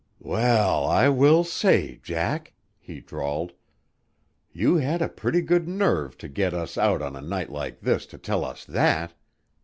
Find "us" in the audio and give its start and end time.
6.55-6.75, 8.43-8.65